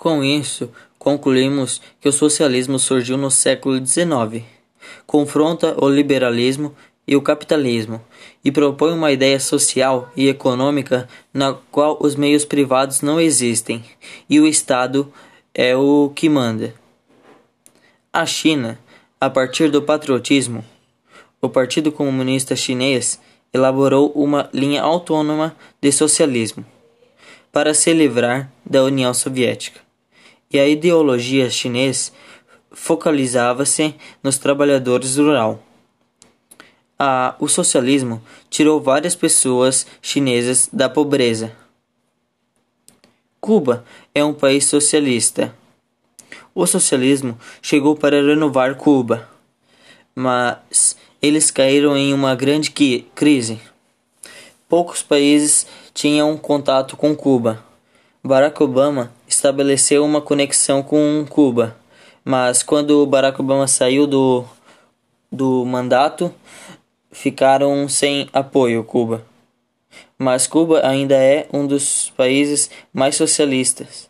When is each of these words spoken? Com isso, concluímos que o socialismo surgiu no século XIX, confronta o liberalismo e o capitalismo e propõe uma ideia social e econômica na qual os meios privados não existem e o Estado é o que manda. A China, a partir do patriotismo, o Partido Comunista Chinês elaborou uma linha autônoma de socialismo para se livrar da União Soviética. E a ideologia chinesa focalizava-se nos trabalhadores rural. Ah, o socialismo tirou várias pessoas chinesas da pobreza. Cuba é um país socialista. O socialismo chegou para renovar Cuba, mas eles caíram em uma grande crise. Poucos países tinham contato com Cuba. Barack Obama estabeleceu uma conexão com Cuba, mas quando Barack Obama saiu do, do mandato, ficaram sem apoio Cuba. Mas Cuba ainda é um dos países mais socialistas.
Com 0.00 0.24
isso, 0.24 0.70
concluímos 0.98 1.78
que 2.00 2.08
o 2.08 2.12
socialismo 2.12 2.78
surgiu 2.78 3.18
no 3.18 3.30
século 3.30 3.76
XIX, 3.84 4.42
confronta 5.06 5.76
o 5.78 5.90
liberalismo 5.90 6.74
e 7.06 7.14
o 7.14 7.20
capitalismo 7.20 8.00
e 8.42 8.50
propõe 8.50 8.94
uma 8.94 9.12
ideia 9.12 9.38
social 9.38 10.10
e 10.16 10.26
econômica 10.26 11.06
na 11.34 11.52
qual 11.70 11.98
os 12.00 12.16
meios 12.16 12.46
privados 12.46 13.02
não 13.02 13.20
existem 13.20 13.84
e 14.26 14.40
o 14.40 14.46
Estado 14.46 15.12
é 15.52 15.76
o 15.76 16.10
que 16.16 16.30
manda. 16.30 16.72
A 18.10 18.24
China, 18.24 18.78
a 19.20 19.28
partir 19.28 19.70
do 19.70 19.82
patriotismo, 19.82 20.64
o 21.42 21.48
Partido 21.50 21.92
Comunista 21.92 22.56
Chinês 22.56 23.20
elaborou 23.52 24.10
uma 24.12 24.48
linha 24.50 24.80
autônoma 24.80 25.54
de 25.78 25.92
socialismo 25.92 26.64
para 27.52 27.74
se 27.74 27.92
livrar 27.92 28.50
da 28.64 28.82
União 28.82 29.12
Soviética. 29.12 29.89
E 30.52 30.58
a 30.58 30.66
ideologia 30.66 31.48
chinesa 31.48 32.10
focalizava-se 32.72 33.94
nos 34.20 34.36
trabalhadores 34.36 35.16
rural. 35.16 35.62
Ah, 36.98 37.36
o 37.38 37.46
socialismo 37.46 38.20
tirou 38.50 38.80
várias 38.80 39.14
pessoas 39.14 39.86
chinesas 40.02 40.68
da 40.72 40.88
pobreza. 40.88 41.52
Cuba 43.40 43.84
é 44.12 44.24
um 44.24 44.34
país 44.34 44.66
socialista. 44.66 45.54
O 46.52 46.66
socialismo 46.66 47.38
chegou 47.62 47.94
para 47.94 48.20
renovar 48.20 48.74
Cuba, 48.74 49.28
mas 50.14 50.96
eles 51.22 51.50
caíram 51.52 51.96
em 51.96 52.12
uma 52.12 52.34
grande 52.34 52.72
crise. 53.14 53.60
Poucos 54.68 55.00
países 55.00 55.66
tinham 55.94 56.36
contato 56.36 56.96
com 56.96 57.14
Cuba. 57.14 57.64
Barack 58.22 58.62
Obama 58.62 59.12
estabeleceu 59.40 60.04
uma 60.04 60.20
conexão 60.20 60.82
com 60.82 61.24
Cuba, 61.28 61.74
mas 62.22 62.62
quando 62.62 63.06
Barack 63.06 63.40
Obama 63.40 63.66
saiu 63.66 64.06
do, 64.06 64.44
do 65.32 65.64
mandato, 65.64 66.32
ficaram 67.10 67.88
sem 67.88 68.28
apoio 68.34 68.84
Cuba. 68.84 69.24
Mas 70.18 70.46
Cuba 70.46 70.86
ainda 70.86 71.14
é 71.14 71.48
um 71.50 71.66
dos 71.66 72.12
países 72.14 72.70
mais 72.92 73.16
socialistas. 73.16 74.09